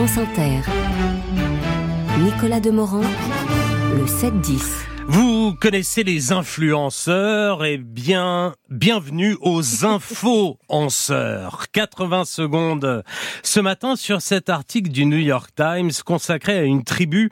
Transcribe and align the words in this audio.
France 0.00 0.16
Inter. 0.16 0.60
Nicolas 2.24 2.60
Demorand, 2.60 3.02
le 3.02 4.06
7-10. 4.06 4.62
Vous 5.06 5.54
connaissez 5.60 6.04
les 6.04 6.32
influenceurs 6.32 7.66
et 7.66 7.76
bien 7.76 8.54
bienvenue 8.70 9.36
aux 9.40 9.84
influenceurs. 9.84 11.66
80 11.72 12.24
secondes 12.24 13.02
ce 13.42 13.58
matin 13.58 13.96
sur 13.96 14.22
cet 14.22 14.48
article 14.48 14.90
du 14.90 15.06
New 15.06 15.18
York 15.18 15.50
Times 15.56 15.90
consacré 16.04 16.56
à 16.56 16.62
une 16.62 16.84
tribu 16.84 17.30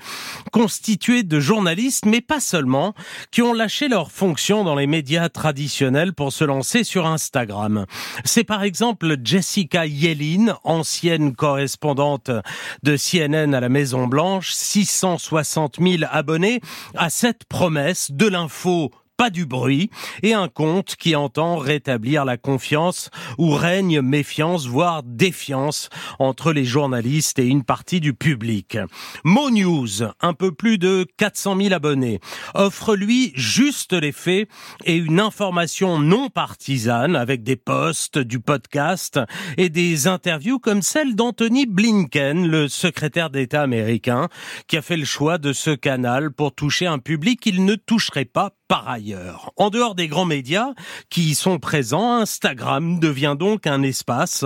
constituée 0.50 1.22
de 1.22 1.38
journalistes, 1.38 2.06
mais 2.06 2.20
pas 2.20 2.40
seulement, 2.40 2.92
qui 3.30 3.42
ont 3.42 3.52
lâché 3.52 3.86
leur 3.86 4.10
fonction 4.10 4.64
dans 4.64 4.74
les 4.74 4.88
médias 4.88 5.28
traditionnels 5.28 6.12
pour 6.12 6.32
se 6.32 6.42
lancer 6.42 6.82
sur 6.82 7.06
Instagram. 7.06 7.86
C'est 8.24 8.42
par 8.44 8.64
exemple 8.64 9.16
Jessica 9.22 9.86
Yellin, 9.86 10.58
ancienne 10.64 11.36
correspondante 11.36 12.32
de 12.82 12.96
CNN 12.96 13.54
à 13.54 13.60
la 13.60 13.68
Maison 13.68 14.08
Blanche, 14.08 14.50
660 14.50 15.76
000 15.80 16.02
abonnés, 16.10 16.60
à 16.96 17.10
cette 17.10 17.44
promesse 17.44 18.10
de 18.10 18.26
l'info 18.26 18.90
pas 19.18 19.30
du 19.30 19.46
bruit, 19.46 19.90
et 20.22 20.32
un 20.32 20.46
compte 20.46 20.94
qui 20.94 21.16
entend 21.16 21.56
rétablir 21.56 22.24
la 22.24 22.36
confiance 22.36 23.10
où 23.36 23.50
règne 23.50 24.00
méfiance, 24.00 24.66
voire 24.66 25.02
défiance 25.02 25.90
entre 26.20 26.52
les 26.52 26.64
journalistes 26.64 27.40
et 27.40 27.46
une 27.46 27.64
partie 27.64 27.98
du 27.98 28.14
public. 28.14 28.78
Mo 29.24 29.50
News, 29.50 30.04
un 30.20 30.34
peu 30.34 30.52
plus 30.52 30.78
de 30.78 31.04
400 31.16 31.60
000 31.60 31.74
abonnés, 31.74 32.20
offre 32.54 32.94
lui 32.94 33.32
juste 33.34 33.92
les 33.92 34.12
faits 34.12 34.48
et 34.84 34.94
une 34.94 35.18
information 35.18 35.98
non 35.98 36.28
partisane 36.28 37.16
avec 37.16 37.42
des 37.42 37.56
posts, 37.56 38.18
du 38.18 38.38
podcast 38.38 39.18
et 39.56 39.68
des 39.68 40.06
interviews 40.06 40.60
comme 40.60 40.80
celle 40.80 41.16
d'Anthony 41.16 41.66
Blinken, 41.66 42.46
le 42.46 42.68
secrétaire 42.68 43.30
d'État 43.30 43.62
américain, 43.62 44.28
qui 44.68 44.76
a 44.76 44.82
fait 44.82 44.96
le 44.96 45.04
choix 45.04 45.38
de 45.38 45.52
ce 45.52 45.70
canal 45.70 46.30
pour 46.30 46.54
toucher 46.54 46.86
un 46.86 47.00
public 47.00 47.40
qu'il 47.40 47.64
ne 47.64 47.74
toucherait 47.74 48.24
pas 48.24 48.52
par 48.68 48.88
ailleurs. 48.88 49.50
En 49.56 49.70
dehors 49.70 49.94
des 49.94 50.08
grands 50.08 50.26
médias 50.26 50.74
qui 51.08 51.30
y 51.30 51.34
sont 51.34 51.58
présents, 51.58 52.16
Instagram 52.18 53.00
devient 53.00 53.34
donc 53.38 53.66
un 53.66 53.82
espace 53.82 54.44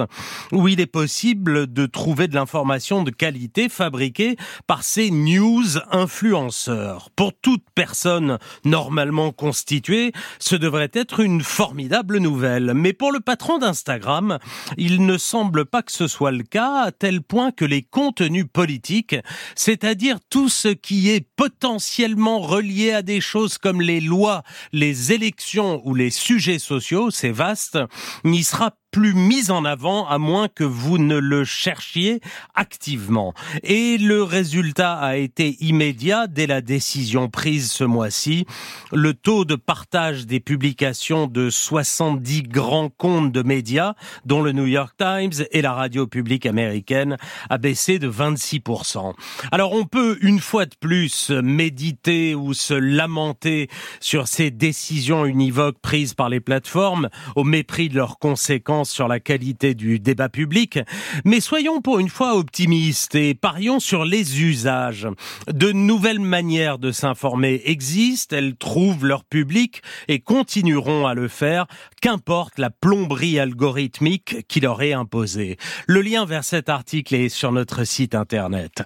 où 0.53 0.69
il 0.69 0.81
est 0.81 0.87
possible 0.87 1.71
de 1.73 1.87
trouver 1.87 2.29
de 2.29 2.37
l'information 2.37 3.03
de 3.03 3.11
qualité 3.11 3.69
fabriquée 3.69 4.37
par 4.67 4.85
ces 4.85 5.11
news 5.11 5.65
influenceurs. 5.91 7.11
Pour 7.17 7.33
toute 7.35 7.65
personne 7.75 8.39
normalement 8.65 9.33
constituée, 9.33 10.13
ce 10.39 10.55
devrait 10.55 10.91
être 10.93 11.21
une 11.21 11.43
formidable 11.43 12.19
nouvelle. 12.19 12.73
Mais 12.75 12.93
pour 12.93 13.11
le 13.11 13.21
patron 13.21 13.59
d'Instagram, 13.59 14.39
il 14.77 15.05
ne 15.05 15.19
semble 15.19 15.65
pas 15.65 15.83
que 15.83 15.93
ce 15.93 16.07
soit 16.07 16.31
le 16.31 16.45
cas, 16.45 16.83
à 16.83 16.93
tel 16.93 17.23
point 17.23 17.51
que 17.51 17.65
les 17.65 17.83
contenus 17.83 18.47
politiques, 18.53 19.17
c'est-à-dire 19.57 20.19
tout 20.31 20.49
ce 20.49 20.69
qui 20.69 21.11
est 21.11 21.27
potentiellement 21.37 22.39
relié 22.39 22.93
à 22.93 23.03
des 23.03 23.21
choses 23.21 23.59
comme 23.59 23.83
les 23.83 24.01
loi, 24.13 24.43
les 24.73 25.13
élections 25.13 25.81
ou 25.85 25.95
les 25.95 26.11
sujets 26.11 26.59
sociaux, 26.59 27.11
c'est 27.11 27.31
vaste, 27.31 27.79
n'y 28.25 28.45
sera 28.45 28.73
plus 28.93 29.15
mis 29.15 29.51
en 29.51 29.65
avant 29.65 30.07
à 30.07 30.19
moins 30.19 30.49
que 30.49 30.65
vous 30.65 30.99
ne 30.99 31.17
le 31.17 31.45
cherchiez 31.45 32.21
activement. 32.55 33.33
Et 33.63 33.97
le 33.97 34.23
résultat 34.23 34.95
a 34.99 35.17
été 35.17 35.57
immédiat 35.65 36.27
dès 36.27 36.47
la 36.47 36.61
décision 36.61 37.31
prise 37.31 37.73
ce 37.73 37.85
mois-ci. 37.85 38.47
Le 38.93 39.15
taux 39.15 39.47
de 39.47 39.55
partage 39.55 40.27
des 40.27 40.41
publications 40.41 41.27
de 41.27 41.49
70 41.49 42.43
grands 42.43 42.91
comptes 42.91 43.33
de 43.33 43.43
médias, 43.43 43.95
dont 44.27 44.43
le 44.43 44.53
New 44.53 44.67
York 44.67 44.95
Times 44.99 45.43
et 45.51 45.63
la 45.63 45.73
radio 45.73 46.07
publique 46.07 46.45
américaine, 46.45 47.17
a 47.49 47.57
baissé 47.57 47.99
de 47.99 48.11
26%. 48.11 49.15
Alors 49.51 49.73
on 49.73 49.85
peut 49.85 50.19
une 50.21 50.41
fois 50.41 50.67
de 50.67 50.75
plus 50.79 51.31
méditer 51.31 52.35
ou 52.35 52.53
se 52.53 52.75
lamenter 52.75 53.71
sur 54.01 54.29
ces 54.29 54.51
décisions 54.51 55.25
univoques 55.25 55.81
prises 55.81 56.13
par 56.13 56.29
les 56.29 56.41
plateformes 56.41 57.09
au 57.37 57.45
mépris 57.45 57.89
de 57.89 57.97
leurs 57.97 58.19
conséquences 58.19 58.82
sur 58.91 59.09
la 59.09 59.21
qualité 59.21 59.75
du 59.75 59.99
débat 59.99 60.29
public, 60.29 60.79
mais 61.25 61.41
soyons 61.41 61.81
pour 61.81 61.99
une 61.99 62.09
fois 62.09 62.37
optimistes 62.37 63.15
et 63.15 63.35
parions 63.35 63.81
sur 63.81 64.05
les 64.05 64.43
usages. 64.43 65.09
De 65.53 65.73
nouvelles 65.73 66.21
manières 66.21 66.79
de 66.79 66.93
s'informer 66.93 67.63
existent, 67.65 68.37
elles 68.37 68.57
trouvent 68.57 69.07
leur 69.07 69.25
public 69.25 69.83
et 70.09 70.21
continueront 70.21 71.07
à 71.07 71.15
le 71.15 71.29
faire, 71.29 71.67
qu'importe 72.01 72.59
la 72.59 72.71
plomberie 72.71 73.39
algorithmique 73.39 74.47
qui 74.49 74.61
leur 74.61 74.83
est 74.83 74.93
imposée. 74.93 75.57
Le 75.87 76.03
lien 76.03 76.25
vers 76.25 76.45
cet 76.45 76.69
article 76.69 77.15
est 77.15 77.29
sur 77.29 77.53
notre 77.53 77.85
site 77.85 78.15
internet. 78.15 78.83